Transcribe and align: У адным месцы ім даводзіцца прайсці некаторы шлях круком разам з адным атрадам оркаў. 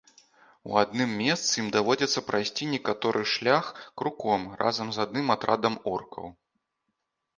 У 0.69 0.77
адным 0.83 1.11
месцы 1.23 1.51
ім 1.63 1.67
даводзіцца 1.75 2.23
прайсці 2.29 2.69
некаторы 2.73 3.21
шлях 3.35 3.65
круком 4.03 4.41
разам 4.63 4.87
з 4.97 5.07
адным 5.07 5.27
атрадам 5.39 5.75
оркаў. 5.97 6.27